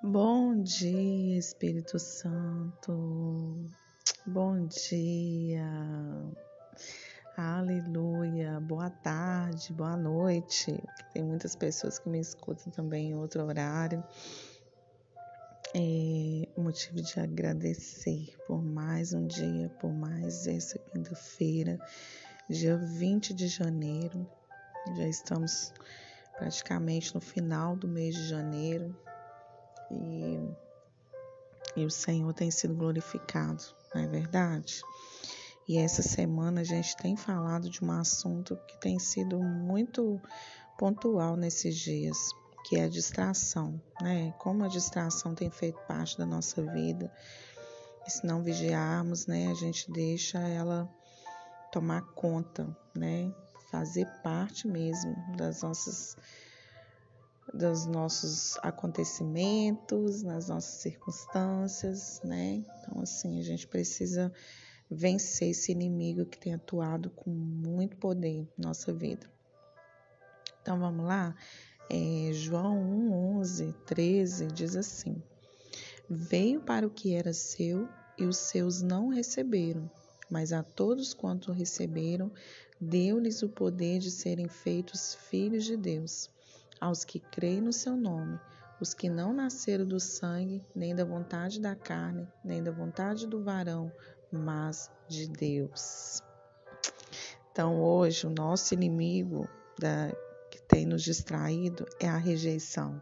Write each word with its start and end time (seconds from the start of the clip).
Bom 0.00 0.62
dia, 0.62 1.36
Espírito 1.36 1.98
Santo. 1.98 3.66
Bom 4.24 4.64
dia. 4.68 5.68
Aleluia. 7.36 8.60
Boa 8.60 8.90
tarde, 8.90 9.72
boa 9.72 9.96
noite. 9.96 10.80
Tem 11.12 11.24
muitas 11.24 11.56
pessoas 11.56 11.98
que 11.98 12.08
me 12.08 12.20
escutam 12.20 12.70
também 12.70 13.10
em 13.10 13.16
outro 13.16 13.44
horário. 13.44 14.04
É 15.74 16.48
motivo 16.56 17.02
de 17.02 17.18
agradecer 17.18 18.36
por 18.46 18.62
mais 18.62 19.12
um 19.12 19.26
dia, 19.26 19.68
por 19.80 19.92
mais 19.92 20.46
essa 20.46 20.78
quinta-feira, 20.78 21.76
dia 22.48 22.76
20 22.76 23.34
de 23.34 23.48
janeiro. 23.48 24.24
Já 24.96 25.08
estamos 25.08 25.72
praticamente 26.36 27.12
no 27.16 27.20
final 27.20 27.74
do 27.74 27.88
mês 27.88 28.14
de 28.14 28.28
janeiro 28.28 28.96
e, 29.90 30.38
e 31.76 31.84
o 31.84 31.90
Senhor 31.90 32.32
tem 32.32 32.50
sido 32.50 32.74
glorificado, 32.74 33.62
não 33.94 34.02
é 34.02 34.06
verdade? 34.06 34.82
E 35.68 35.76
essa 35.76 36.02
semana 36.02 36.62
a 36.62 36.64
gente 36.64 36.96
tem 36.96 37.14
falado 37.14 37.68
de 37.68 37.84
um 37.84 37.92
assunto 37.92 38.56
que 38.66 38.80
tem 38.80 38.98
sido 38.98 39.38
muito 39.38 40.20
pontual 40.78 41.36
nesses 41.36 41.76
dias, 41.76 42.16
que 42.64 42.76
é 42.76 42.84
a 42.84 42.88
distração, 42.88 43.80
né? 44.00 44.32
Como 44.38 44.64
a 44.64 44.68
distração 44.68 45.34
tem 45.34 45.50
feito 45.50 45.78
parte 45.86 46.16
da 46.16 46.24
nossa 46.24 46.62
vida. 46.62 47.12
E 48.06 48.10
se 48.10 48.26
não 48.26 48.42
vigiarmos, 48.42 49.26
né, 49.26 49.48
a 49.50 49.54
gente 49.54 49.92
deixa 49.92 50.38
ela 50.38 50.88
tomar 51.70 52.00
conta, 52.14 52.74
né? 52.94 53.30
Fazer 53.70 54.06
parte 54.22 54.66
mesmo 54.66 55.14
das 55.36 55.60
nossas 55.60 56.16
dos 57.52 57.86
nossos 57.86 58.58
acontecimentos, 58.62 60.22
nas 60.22 60.48
nossas 60.48 60.80
circunstâncias, 60.82 62.20
né? 62.22 62.64
Então, 62.80 63.02
assim, 63.02 63.38
a 63.38 63.42
gente 63.42 63.66
precisa 63.66 64.32
vencer 64.90 65.50
esse 65.50 65.72
inimigo 65.72 66.26
que 66.26 66.38
tem 66.38 66.54
atuado 66.54 67.10
com 67.10 67.30
muito 67.30 67.96
poder 67.96 68.46
na 68.56 68.68
nossa 68.68 68.92
vida. 68.92 69.26
Então, 70.60 70.78
vamos 70.78 71.06
lá? 71.06 71.34
É, 71.90 72.30
João 72.32 72.78
1, 72.78 73.38
11, 73.38 73.74
13 73.86 74.46
diz 74.48 74.76
assim: 74.76 75.22
Veio 76.08 76.60
para 76.60 76.86
o 76.86 76.90
que 76.90 77.14
era 77.14 77.32
seu 77.32 77.88
e 78.18 78.26
os 78.26 78.36
seus 78.36 78.82
não 78.82 79.08
receberam, 79.08 79.90
mas 80.30 80.52
a 80.52 80.62
todos 80.62 81.14
quanto 81.14 81.52
receberam, 81.52 82.30
deu-lhes 82.78 83.42
o 83.42 83.48
poder 83.48 84.00
de 84.00 84.10
serem 84.10 84.48
feitos 84.48 85.14
filhos 85.14 85.64
de 85.64 85.76
Deus 85.76 86.30
aos 86.80 87.04
que 87.04 87.20
creem 87.20 87.60
no 87.60 87.72
seu 87.72 87.96
nome, 87.96 88.38
os 88.80 88.94
que 88.94 89.08
não 89.08 89.32
nasceram 89.32 89.84
do 89.84 89.98
sangue, 89.98 90.64
nem 90.74 90.94
da 90.94 91.04
vontade 91.04 91.60
da 91.60 91.74
carne, 91.74 92.28
nem 92.44 92.62
da 92.62 92.70
vontade 92.70 93.26
do 93.26 93.42
varão, 93.42 93.92
mas 94.30 94.90
de 95.08 95.28
Deus. 95.28 96.22
Então, 97.50 97.82
hoje, 97.82 98.26
o 98.26 98.30
nosso 98.30 98.74
inimigo 98.74 99.48
da, 99.78 100.12
que 100.50 100.62
tem 100.62 100.86
nos 100.86 101.02
distraído 101.02 101.86
é 101.98 102.08
a 102.08 102.16
rejeição. 102.16 103.00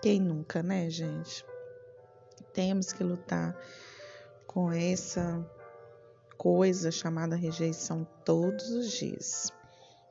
Quem 0.00 0.20
nunca, 0.20 0.62
né, 0.62 0.88
gente? 0.88 1.44
Temos 2.54 2.92
que 2.92 3.04
lutar 3.04 3.54
com 4.46 4.72
essa 4.72 5.44
coisa 6.38 6.90
chamada 6.90 7.36
rejeição 7.36 8.06
todos 8.24 8.70
os 8.70 8.90
dias. 8.92 9.52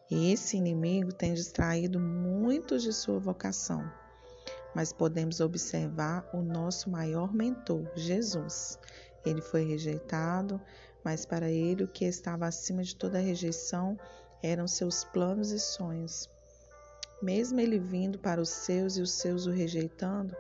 Esse 0.09 0.55
inimigo 0.55 1.11
tem 1.11 1.33
distraído 1.33 1.99
muitos 1.99 2.81
de 2.81 2.93
sua 2.93 3.19
vocação, 3.19 3.83
mas 4.73 4.93
podemos 4.93 5.41
observar 5.41 6.29
o 6.33 6.41
nosso 6.41 6.89
maior 6.89 7.33
mentor, 7.33 7.85
Jesus. 7.93 8.79
Ele 9.25 9.41
foi 9.41 9.65
rejeitado, 9.65 10.61
mas 11.03 11.25
para 11.25 11.49
ele 11.51 11.83
o 11.83 11.87
que 11.89 12.05
estava 12.05 12.47
acima 12.47 12.83
de 12.83 12.95
toda 12.95 13.19
rejeição 13.19 13.99
eram 14.41 14.65
seus 14.65 15.03
planos 15.03 15.51
e 15.51 15.59
sonhos. 15.59 16.29
Mesmo 17.21 17.59
ele 17.59 17.77
vindo 17.77 18.17
para 18.17 18.39
os 18.39 18.49
seus 18.49 18.95
e 18.95 19.01
os 19.01 19.11
seus 19.11 19.45
o 19.45 19.51
rejeitando, 19.51 20.33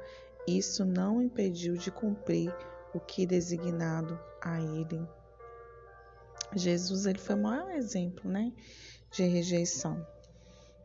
isso 0.47 0.85
não 0.85 1.21
impediu 1.21 1.73
de 1.73 1.91
cumprir 1.91 2.55
o 2.93 3.01
que 3.01 3.25
designado 3.25 4.17
a 4.41 4.61
ele. 4.61 5.05
Jesus 6.55 7.05
ele 7.05 7.19
foi 7.19 7.35
o 7.35 7.43
maior 7.43 7.71
exemplo, 7.71 8.31
né? 8.31 8.53
De 9.11 9.23
rejeição. 9.23 10.05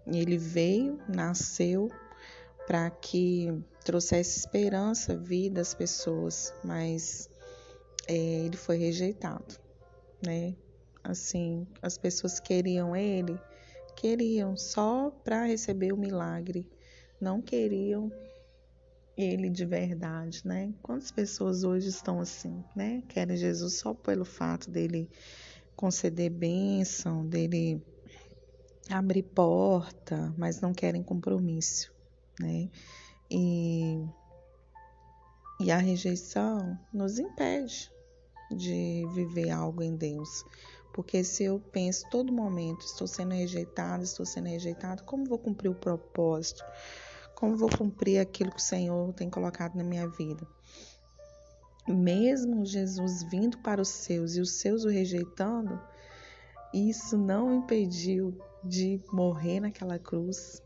Ele 0.06 0.36
veio, 0.36 0.98
nasceu 1.08 1.90
para 2.66 2.90
que 2.90 3.52
trouxesse 3.84 4.40
esperança, 4.40 5.16
vida 5.16 5.60
às 5.60 5.74
pessoas, 5.74 6.52
mas 6.64 7.28
é, 8.06 8.14
ele 8.14 8.56
foi 8.56 8.78
rejeitado, 8.78 9.58
né? 10.24 10.54
Assim, 11.04 11.66
as 11.80 11.98
pessoas 11.98 12.38
queriam 12.38 12.94
ele, 12.94 13.38
queriam 13.96 14.56
só 14.56 15.10
para 15.24 15.44
receber 15.44 15.92
o 15.92 15.96
milagre, 15.96 16.68
não 17.20 17.40
queriam 17.40 18.10
ele 19.16 19.50
de 19.50 19.64
verdade, 19.64 20.42
né? 20.44 20.72
Quantas 20.82 21.10
pessoas 21.10 21.64
hoje 21.64 21.88
estão 21.88 22.20
assim, 22.20 22.64
né? 22.74 23.02
Querem 23.08 23.36
Jesus 23.36 23.78
só 23.78 23.92
pelo 23.92 24.24
fato 24.24 24.70
dele 24.70 25.10
conceder 25.76 26.30
bênção, 26.30 27.26
dele 27.26 27.82
abrir 28.92 29.22
porta, 29.22 30.32
mas 30.36 30.60
não 30.60 30.72
querem 30.72 31.02
compromisso, 31.02 31.92
né? 32.38 32.68
E, 33.30 34.04
e 35.60 35.70
a 35.70 35.78
rejeição 35.78 36.78
nos 36.92 37.18
impede 37.18 37.90
de 38.50 39.06
viver 39.14 39.50
algo 39.50 39.82
em 39.82 39.96
Deus. 39.96 40.44
Porque 40.92 41.24
se 41.24 41.44
eu 41.44 41.58
penso 41.58 42.08
todo 42.10 42.32
momento, 42.32 42.84
estou 42.84 43.06
sendo 43.06 43.32
rejeitado, 43.32 44.04
estou 44.04 44.26
sendo 44.26 44.48
rejeitado, 44.48 45.02
como 45.04 45.24
vou 45.24 45.38
cumprir 45.38 45.70
o 45.70 45.74
propósito? 45.74 46.62
Como 47.34 47.56
vou 47.56 47.70
cumprir 47.70 48.18
aquilo 48.18 48.50
que 48.50 48.60
o 48.60 48.62
Senhor 48.62 49.12
tem 49.14 49.30
colocado 49.30 49.74
na 49.74 49.82
minha 49.82 50.06
vida? 50.06 50.46
Mesmo 51.88 52.64
Jesus 52.64 53.22
vindo 53.24 53.58
para 53.58 53.80
os 53.80 53.88
seus 53.88 54.36
e 54.36 54.40
os 54.40 54.52
seus 54.52 54.84
o 54.84 54.88
rejeitando, 54.88 55.80
isso 56.72 57.16
não 57.16 57.54
impediu 57.54 58.38
de 58.64 59.00
morrer 59.12 59.60
naquela 59.60 59.98
cruz, 59.98 60.62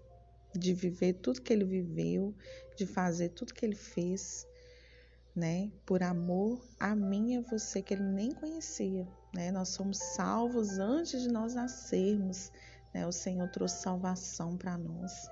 de 0.54 0.72
viver 0.72 1.14
tudo 1.14 1.40
que 1.40 1.52
ele 1.52 1.64
viveu, 1.64 2.34
de 2.76 2.86
fazer 2.86 3.30
tudo 3.30 3.54
que 3.54 3.64
ele 3.64 3.74
fez, 3.74 4.46
né? 5.34 5.70
Por 5.84 6.02
amor 6.02 6.60
a 6.78 6.94
mim 6.94 7.34
e 7.34 7.36
a 7.38 7.40
você 7.40 7.82
que 7.82 7.94
ele 7.94 8.04
nem 8.04 8.32
conhecia, 8.32 9.06
né? 9.34 9.50
Nós 9.50 9.70
somos 9.70 9.98
salvos 9.98 10.78
antes 10.78 11.22
de 11.22 11.28
nós 11.28 11.54
nascermos, 11.54 12.52
né? 12.94 13.06
O 13.06 13.12
Senhor 13.12 13.48
trouxe 13.50 13.82
salvação 13.82 14.56
para 14.56 14.78
nós, 14.78 15.28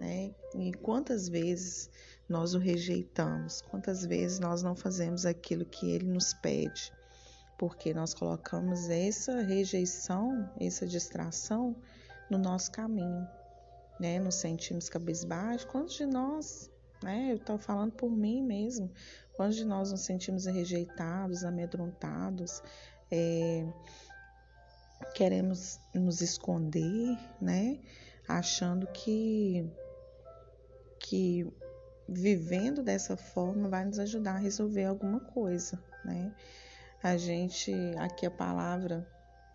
né? 0.00 0.34
E 0.54 0.72
quantas 0.74 1.28
vezes 1.28 1.90
nós 2.28 2.54
o 2.54 2.58
rejeitamos? 2.58 3.60
Quantas 3.60 4.04
vezes 4.04 4.38
nós 4.38 4.62
não 4.62 4.74
fazemos 4.74 5.26
aquilo 5.26 5.64
que 5.64 5.90
ele 5.90 6.06
nos 6.06 6.32
pede? 6.34 6.92
Porque 7.58 7.94
nós 7.94 8.12
colocamos 8.12 8.88
essa 8.88 9.40
rejeição, 9.40 10.50
essa 10.60 10.86
distração 10.86 11.74
no 12.30 12.38
nosso 12.38 12.70
caminho, 12.70 13.26
né? 13.98 14.18
Nos 14.18 14.36
sentimos 14.36 14.88
cabisbaixos. 14.88 15.64
Quantos 15.64 15.94
de 15.94 16.06
nós, 16.06 16.70
né? 17.02 17.32
Eu 17.32 17.36
estou 17.36 17.58
falando 17.58 17.92
por 17.92 18.10
mim 18.10 18.42
mesmo. 18.42 18.90
Quantos 19.34 19.56
de 19.56 19.64
nós 19.64 19.90
nos 19.90 20.02
sentimos 20.02 20.46
rejeitados, 20.46 21.44
amedrontados, 21.44 22.62
é, 23.10 23.66
queremos 25.14 25.78
nos 25.94 26.20
esconder, 26.20 27.18
né? 27.40 27.78
Achando 28.28 28.86
que 28.88 29.70
que 30.98 31.46
vivendo 32.08 32.82
dessa 32.82 33.16
forma 33.16 33.68
vai 33.68 33.84
nos 33.84 33.98
ajudar 33.98 34.36
a 34.36 34.38
resolver 34.38 34.84
alguma 34.84 35.20
coisa, 35.20 35.82
né? 36.04 36.34
A 37.06 37.16
gente, 37.16 37.72
aqui 37.98 38.26
a 38.26 38.30
palavra 38.32 39.06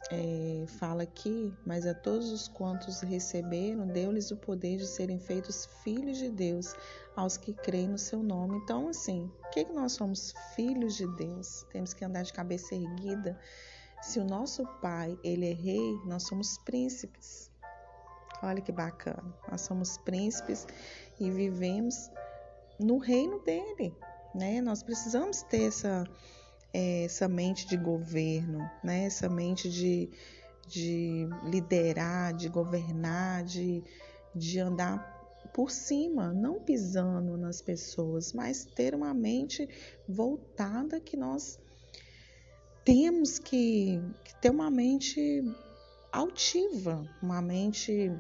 é, 0.10 0.64
fala 0.80 1.04
aqui, 1.04 1.54
mas 1.66 1.86
a 1.86 1.94
todos 1.94 2.32
os 2.32 2.48
quantos 2.48 3.02
receberam, 3.02 3.86
deu-lhes 3.86 4.32
o 4.32 4.38
poder 4.38 4.78
de 4.78 4.88
serem 4.88 5.20
feitos 5.20 5.66
filhos 5.84 6.18
de 6.18 6.30
Deus, 6.30 6.74
aos 7.14 7.36
que 7.36 7.54
creem 7.54 7.90
no 7.90 7.98
seu 7.98 8.24
nome. 8.24 8.56
Então, 8.56 8.88
assim, 8.88 9.30
o 9.46 9.50
que, 9.50 9.66
que 9.66 9.74
nós 9.74 9.92
somos 9.92 10.34
filhos 10.56 10.96
de 10.96 11.06
Deus? 11.18 11.66
Temos 11.74 11.94
que 11.94 12.06
andar 12.06 12.24
de 12.24 12.32
cabeça 12.32 12.74
erguida. 12.74 13.38
Se 14.02 14.18
o 14.18 14.24
nosso 14.24 14.66
pai, 14.82 15.20
ele 15.22 15.52
é 15.52 15.54
rei, 15.54 16.00
nós 16.06 16.24
somos 16.24 16.58
príncipes. 16.60 17.52
Olha 18.42 18.62
que 18.62 18.72
bacana. 18.72 19.36
Nós 19.52 19.60
somos 19.60 19.98
príncipes 19.98 20.66
e 21.20 21.30
vivemos 21.30 22.10
no 22.80 22.98
reino 22.98 23.40
dele, 23.40 23.94
né? 24.34 24.62
Nós 24.62 24.82
precisamos 24.82 25.42
ter 25.44 25.64
essa 25.64 26.06
é, 26.74 27.04
essa 27.04 27.28
mente 27.28 27.68
de 27.68 27.78
governo, 27.78 28.60
né? 28.84 29.06
essa 29.06 29.28
mente 29.30 29.70
de, 29.70 30.10
de 30.68 31.28
liderar, 31.44 32.34
de 32.34 32.50
governar, 32.50 33.44
de, 33.44 33.84
de 34.36 34.60
andar 34.60 35.20
por 35.54 35.70
cima, 35.70 36.32
não 36.32 36.60
pisando 36.60 37.38
nas 37.38 37.62
pessoas, 37.62 38.32
mas 38.32 38.64
ter 38.64 38.96
uma 38.96 39.14
mente 39.14 39.68
voltada 40.08 41.00
que 41.00 41.18
nós 41.18 41.60
temos 42.86 43.38
que, 43.38 44.02
que 44.24 44.36
ter 44.36 44.50
uma 44.50 44.72
mente 44.72 45.44
altiva, 46.12 47.06
uma 47.22 47.42
mente 47.42 48.12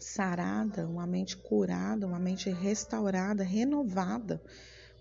sarada, 0.00 0.86
uma 0.86 1.06
mente 1.06 1.36
curada, 1.36 2.06
uma 2.06 2.18
mente 2.18 2.50
restaurada, 2.50 3.44
renovada. 3.44 4.42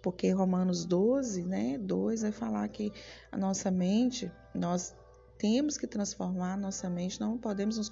Porque 0.05 0.29
Romanos 0.29 0.85
12, 0.85 1.41
né, 1.45 1.79
2 1.79 2.21
vai 2.21 2.31
falar 2.31 2.67
que 2.67 2.93
a 3.31 3.37
nossa 3.39 3.71
mente, 3.71 4.31
nós 4.53 4.95
temos 5.35 5.79
que 5.79 5.87
transformar 5.87 6.53
a 6.53 6.57
nossa 6.57 6.87
mente, 6.87 7.19
não 7.19 7.39
podemos 7.39 7.79
nos 7.79 7.89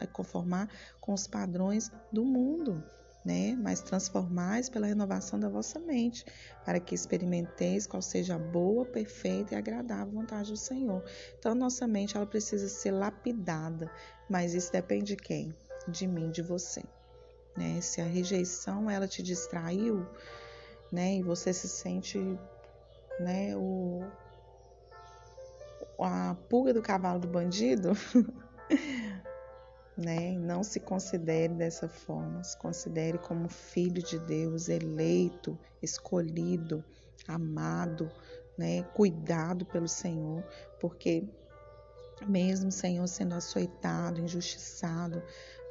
eh, 0.00 0.06
conformar 0.06 0.70
com 0.98 1.12
os 1.12 1.26
padrões 1.26 1.92
do 2.10 2.24
mundo, 2.24 2.82
né? 3.22 3.54
Mas 3.54 3.82
transformais 3.82 4.70
pela 4.70 4.86
renovação 4.86 5.38
da 5.38 5.50
vossa 5.50 5.78
mente, 5.78 6.24
para 6.64 6.80
que 6.80 6.94
experimenteis 6.94 7.86
qual 7.86 8.00
seja 8.00 8.36
a 8.36 8.38
boa, 8.38 8.86
perfeita 8.86 9.54
e 9.54 9.58
agradável 9.58 10.14
vontade 10.14 10.50
do 10.50 10.56
Senhor. 10.56 11.04
Então, 11.38 11.54
nossa 11.54 11.86
mente 11.86 12.16
ela 12.16 12.24
precisa 12.24 12.66
ser 12.66 12.92
lapidada, 12.92 13.90
mas 14.26 14.54
isso 14.54 14.72
depende 14.72 15.14
de 15.14 15.16
quem? 15.16 15.54
De 15.86 16.06
mim, 16.06 16.30
de 16.30 16.40
você. 16.40 16.82
Né? 17.54 17.78
Se 17.82 18.00
a 18.00 18.06
rejeição 18.06 18.90
ela 18.90 19.06
te 19.06 19.22
distraiu, 19.22 20.06
né, 20.92 21.16
e 21.16 21.22
você 21.22 21.52
se 21.52 21.68
sente, 21.68 22.18
né, 23.18 23.56
o 23.56 24.02
a 25.98 26.34
pulga 26.48 26.74
do 26.74 26.82
cavalo 26.82 27.20
do 27.20 27.28
bandido, 27.28 27.92
né? 29.96 30.32
Não 30.32 30.62
se 30.62 30.80
considere 30.80 31.54
dessa 31.54 31.88
forma, 31.88 32.42
se 32.42 32.56
considere 32.56 33.18
como 33.18 33.48
filho 33.48 34.02
de 34.02 34.18
Deus, 34.18 34.68
eleito, 34.68 35.58
escolhido, 35.82 36.84
amado, 37.28 38.10
né? 38.58 38.82
Cuidado 38.94 39.64
pelo 39.66 39.88
Senhor, 39.88 40.42
porque 40.80 41.24
mesmo 42.26 42.68
o 42.68 42.72
Senhor 42.72 43.06
sendo 43.06 43.34
açoitado, 43.34 44.20
injustiçado, 44.20 45.22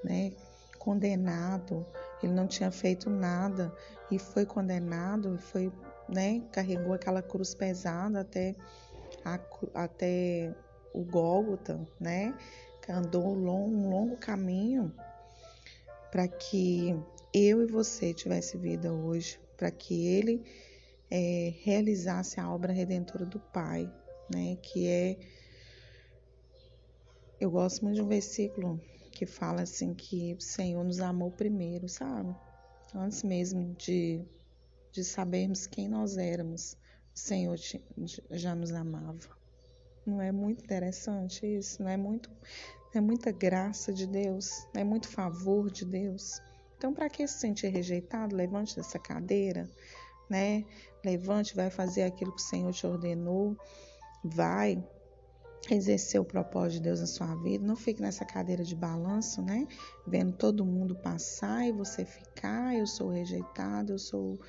né? 0.03 0.33
Condenado, 0.77 1.85
ele 2.23 2.33
não 2.33 2.47
tinha 2.47 2.71
feito 2.71 3.09
nada 3.09 3.73
e 4.09 4.19
foi 4.19 4.45
condenado, 4.45 5.37
foi, 5.37 5.71
né? 6.07 6.41
Carregou 6.51 6.93
aquela 6.93 7.21
cruz 7.21 7.55
pesada 7.55 8.21
até 8.21 8.55
a, 9.25 9.39
até 9.73 10.53
o 10.93 11.03
Gólgota, 11.03 11.79
né? 11.99 12.33
Andou 12.89 13.35
um 13.35 13.89
longo, 13.89 14.17
caminho 14.17 14.93
para 16.11 16.27
que 16.27 16.93
eu 17.33 17.61
e 17.61 17.65
você 17.67 18.13
tivesse 18.13 18.57
vida 18.57 18.91
hoje, 18.91 19.39
para 19.55 19.71
que 19.71 20.07
ele 20.07 20.43
é, 21.09 21.53
realizasse 21.63 22.39
a 22.39 22.53
obra 22.53 22.73
redentora 22.73 23.25
do 23.25 23.39
Pai, 23.39 23.89
né? 24.33 24.57
Que 24.61 24.87
é 24.87 25.17
eu 27.39 27.49
gosto 27.49 27.83
muito 27.83 27.95
de 27.95 28.03
um 28.03 28.07
versículo 28.07 28.79
que 29.21 29.25
fala 29.27 29.61
assim 29.61 29.93
que 29.93 30.33
o 30.33 30.41
Senhor 30.41 30.83
nos 30.83 30.99
amou 30.99 31.29
primeiro, 31.29 31.87
sabe? 31.87 32.35
Antes 32.95 33.21
mesmo 33.21 33.75
de, 33.75 34.25
de 34.91 35.03
sabermos 35.03 35.67
quem 35.67 35.87
nós 35.87 36.17
éramos, 36.17 36.75
o 37.13 37.19
Senhor 37.19 37.55
já 38.31 38.55
nos 38.55 38.71
amava. 38.71 39.29
Não 40.07 40.19
é 40.19 40.31
muito 40.31 40.63
interessante 40.63 41.45
isso? 41.45 41.83
Não 41.83 41.89
é 41.91 41.97
muito, 41.97 42.31
é 42.95 42.99
muita 42.99 43.31
graça 43.31 43.93
de 43.93 44.07
Deus? 44.07 44.67
É 44.73 44.83
muito 44.83 45.07
favor 45.07 45.69
de 45.69 45.85
Deus? 45.85 46.41
Então, 46.75 46.91
para 46.91 47.07
que 47.07 47.27
se 47.27 47.41
sentir 47.41 47.67
rejeitado? 47.67 48.35
Levante 48.35 48.75
dessa 48.75 48.97
cadeira, 48.97 49.69
né? 50.27 50.65
Levante, 51.05 51.55
vai 51.55 51.69
fazer 51.69 52.05
aquilo 52.05 52.31
que 52.31 52.41
o 52.41 52.45
Senhor 52.45 52.73
te 52.73 52.87
ordenou, 52.87 53.55
vai 54.23 54.83
exercer 55.69 56.19
o 56.19 56.25
propósito 56.25 56.77
de 56.77 56.81
Deus 56.81 56.99
na 56.99 57.05
sua 57.05 57.35
vida. 57.35 57.65
Não 57.65 57.75
fique 57.75 58.01
nessa 58.01 58.25
cadeira 58.25 58.63
de 58.63 58.75
balanço, 58.75 59.41
né? 59.41 59.67
Vendo 60.07 60.33
todo 60.33 60.65
mundo 60.65 60.95
passar 60.95 61.67
e 61.67 61.71
você 61.71 62.03
ficar, 62.03 62.75
eu 62.75 62.87
sou 62.87 63.09
rejeitado, 63.09 63.93
eu 63.93 63.99
sou 63.99 64.39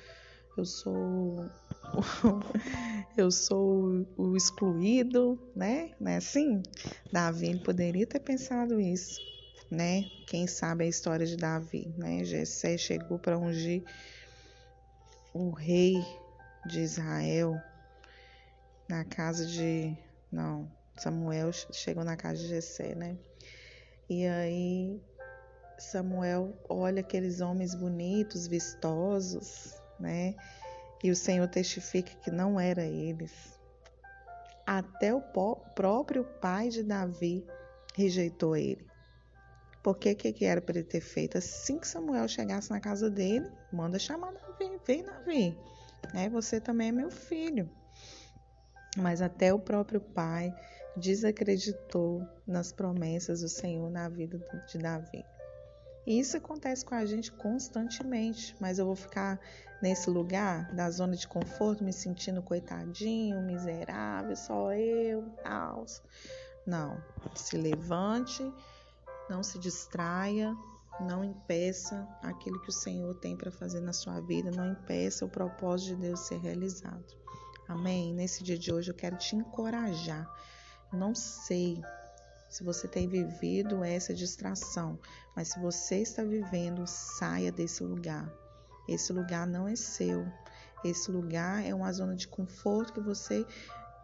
eu 0.55 0.65
sou 0.65 1.49
eu 3.17 3.31
sou 3.31 4.05
o 4.17 4.35
excluído, 4.35 5.39
né? 5.55 5.91
Não 5.99 6.11
é 6.11 6.17
assim? 6.17 6.61
Davi 7.11 7.47
ele 7.47 7.59
poderia 7.59 8.05
ter 8.05 8.19
pensado 8.19 8.79
isso, 8.79 9.19
né? 9.69 10.03
Quem 10.27 10.47
sabe 10.47 10.83
a 10.83 10.87
história 10.87 11.25
de 11.25 11.37
Davi, 11.37 11.93
né? 11.97 12.23
Jessé 12.23 12.77
chegou 12.77 13.19
para 13.19 13.37
ungir 13.37 13.83
o 15.33 15.49
rei 15.49 15.95
de 16.67 16.81
Israel 16.81 17.59
na 18.87 19.03
casa 19.03 19.45
de 19.45 19.97
não, 20.31 20.71
Samuel 20.95 21.51
chegou 21.51 22.03
na 22.03 22.15
casa 22.15 22.37
de 22.37 22.47
Jessé, 22.47 22.95
né? 22.95 23.17
E 24.09 24.25
aí 24.27 25.01
Samuel 25.77 26.53
olha 26.69 27.01
aqueles 27.01 27.41
homens 27.41 27.75
bonitos, 27.75 28.47
vistosos, 28.47 29.75
né? 29.99 30.35
E 31.03 31.11
o 31.11 31.15
Senhor 31.15 31.47
testifica 31.47 32.13
que 32.15 32.31
não 32.31 32.59
era 32.59 32.83
eles. 32.83 33.59
Até 34.65 35.13
o 35.13 35.21
próprio 35.21 36.23
pai 36.39 36.69
de 36.69 36.83
Davi 36.83 37.45
rejeitou 37.93 38.55
ele. 38.55 38.85
Porque 39.83 40.15
que 40.15 40.31
que 40.31 40.45
era 40.45 40.61
para 40.61 40.79
ele 40.79 40.87
ter 40.87 41.01
feito? 41.01 41.37
Assim 41.37 41.77
que 41.77 41.87
Samuel 41.87 42.27
chegasse 42.29 42.69
na 42.69 42.79
casa 42.79 43.09
dele, 43.09 43.51
manda 43.71 43.99
chamar 43.99 44.31
Davi, 44.31 44.79
vem 44.87 45.03
Davi, 45.03 45.57
né? 46.13 46.29
Você 46.29 46.61
também 46.61 46.87
é 46.87 46.91
meu 46.93 47.11
filho. 47.11 47.69
Mas 48.95 49.21
até 49.21 49.53
o 49.53 49.59
próprio 49.59 49.99
pai 49.99 50.55
desacreditou 50.95 52.27
nas 52.45 52.71
promessas 52.71 53.41
do 53.41 53.49
Senhor 53.49 53.89
na 53.89 54.07
vida 54.09 54.39
de 54.67 54.77
Davi. 54.77 55.25
E 56.05 56.19
isso 56.19 56.35
acontece 56.35 56.83
com 56.83 56.95
a 56.95 57.05
gente 57.05 57.31
constantemente, 57.31 58.55
mas 58.59 58.77
eu 58.77 58.85
vou 58.85 58.95
ficar 58.95 59.39
nesse 59.81 60.09
lugar 60.09 60.73
da 60.73 60.89
zona 60.89 61.15
de 61.15 61.27
conforto, 61.27 61.83
me 61.83 61.93
sentindo 61.93 62.41
coitadinho, 62.41 63.41
miserável, 63.41 64.35
só 64.35 64.73
eu, 64.73 65.23
tal. 65.41 65.85
Não, 66.65 67.01
se 67.35 67.57
levante, 67.57 68.43
não 69.29 69.41
se 69.43 69.57
distraia, 69.59 70.55
não 70.99 71.23
impeça 71.23 72.07
aquilo 72.21 72.61
que 72.61 72.69
o 72.69 72.73
Senhor 72.73 73.15
tem 73.15 73.35
para 73.35 73.51
fazer 73.51 73.79
na 73.79 73.93
sua 73.93 74.19
vida, 74.19 74.51
não 74.51 74.71
impeça 74.71 75.25
o 75.25 75.29
propósito 75.29 75.95
de 75.95 76.01
Deus 76.07 76.19
ser 76.21 76.37
realizado. 76.39 77.05
Amém? 77.67 78.13
Nesse 78.13 78.43
dia 78.43 78.57
de 78.57 78.73
hoje 78.73 78.91
eu 78.91 78.95
quero 78.95 79.17
te 79.17 79.35
encorajar. 79.35 80.29
Não 80.93 81.15
sei 81.15 81.81
se 82.47 82.63
você 82.63 82.87
tem 82.87 83.07
vivido 83.07 83.83
essa 83.83 84.13
distração, 84.13 84.99
mas 85.35 85.47
se 85.47 85.59
você 85.59 86.01
está 86.01 86.23
vivendo, 86.23 86.85
saia 86.85 87.51
desse 87.51 87.83
lugar. 87.83 88.31
Esse 88.87 89.11
lugar 89.11 89.47
não 89.47 89.67
é 89.67 89.75
seu. 89.75 90.23
Esse 90.83 91.09
lugar 91.09 91.65
é 91.65 91.73
uma 91.73 91.91
zona 91.91 92.15
de 92.15 92.27
conforto 92.27 92.93
que 92.93 92.99
você 92.99 93.43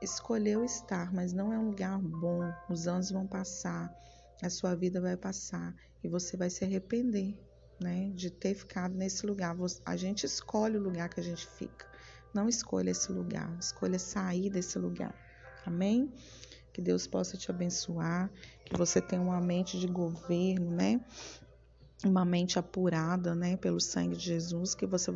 escolheu 0.01 0.65
estar, 0.65 1.13
mas 1.13 1.31
não 1.31 1.53
é 1.53 1.59
um 1.59 1.67
lugar 1.67 1.99
bom. 1.99 2.51
Os 2.69 2.87
anos 2.87 3.11
vão 3.11 3.27
passar, 3.27 3.93
a 4.41 4.49
sua 4.49 4.75
vida 4.75 4.99
vai 4.99 5.15
passar 5.15 5.75
e 6.03 6.07
você 6.07 6.35
vai 6.35 6.49
se 6.49 6.63
arrepender, 6.63 7.37
né, 7.79 8.09
de 8.15 8.31
ter 8.31 8.55
ficado 8.55 8.95
nesse 8.95 9.27
lugar. 9.27 9.55
A 9.85 9.95
gente 9.95 10.25
escolhe 10.25 10.77
o 10.77 10.81
lugar 10.81 11.09
que 11.09 11.19
a 11.19 11.23
gente 11.23 11.45
fica. 11.45 11.85
Não 12.33 12.49
escolha 12.49 12.91
esse 12.91 13.11
lugar, 13.11 13.55
escolha 13.59 13.99
sair 13.99 14.49
desse 14.49 14.79
lugar. 14.79 15.13
Amém? 15.65 16.11
Que 16.79 16.85
Deus 16.85 17.05
possa 17.05 17.35
te 17.35 17.51
abençoar, 17.51 18.31
que 18.63 18.77
você 18.77 19.01
tenha 19.01 19.21
uma 19.21 19.41
mente 19.41 19.77
de 19.77 19.85
governo, 19.85 20.71
né? 20.71 21.01
Uma 22.05 22.23
mente 22.23 22.57
apurada, 22.57 23.35
né, 23.35 23.57
pelo 23.57 23.81
sangue 23.81 24.15
de 24.15 24.23
Jesus, 24.23 24.73
que 24.73 24.85
você 24.85 25.11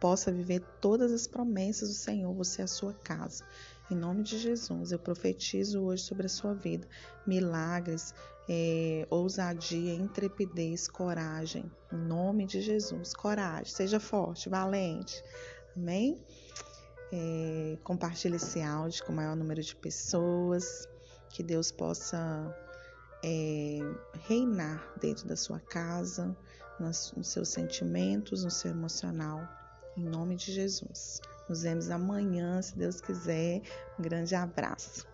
possa 0.00 0.32
viver 0.32 0.64
todas 0.80 1.12
as 1.12 1.28
promessas 1.28 1.90
do 1.90 1.94
Senhor, 1.94 2.34
você 2.34 2.62
é 2.62 2.64
a 2.64 2.66
sua 2.66 2.92
casa. 2.92 3.44
Em 3.88 3.94
nome 3.94 4.24
de 4.24 4.36
Jesus, 4.36 4.90
eu 4.90 4.98
profetizo 4.98 5.80
hoje 5.80 6.02
sobre 6.02 6.26
a 6.26 6.28
sua 6.28 6.54
vida 6.54 6.88
milagres, 7.24 8.12
é, 8.48 9.06
ousadia, 9.10 9.94
intrepidez, 9.94 10.88
coragem. 10.88 11.70
Em 11.92 11.96
nome 11.98 12.46
de 12.46 12.60
Jesus, 12.60 13.14
coragem, 13.14 13.72
seja 13.72 14.00
forte, 14.00 14.48
valente. 14.48 15.22
Amém? 15.76 16.20
É, 17.12 17.76
compartilhe 17.82 18.36
esse 18.36 18.60
áudio 18.60 19.04
com 19.04 19.12
o 19.12 19.16
maior 19.16 19.34
número 19.34 19.62
de 19.62 19.74
pessoas, 19.74 20.86
que 21.28 21.42
Deus 21.42 21.72
possa 21.72 22.54
é, 23.24 23.78
reinar 24.26 24.92
dentro 25.00 25.26
da 25.26 25.36
sua 25.36 25.58
casa, 25.58 26.36
nos, 26.78 27.12
nos 27.16 27.28
seus 27.28 27.48
sentimentos, 27.48 28.44
no 28.44 28.50
seu 28.50 28.70
emocional, 28.70 29.46
em 29.96 30.04
nome 30.04 30.36
de 30.36 30.52
Jesus. 30.52 31.20
Nos 31.48 31.62
vemos 31.62 31.90
amanhã, 31.90 32.62
se 32.62 32.76
Deus 32.76 33.00
quiser. 33.00 33.62
Um 33.98 34.02
grande 34.02 34.34
abraço. 34.34 35.09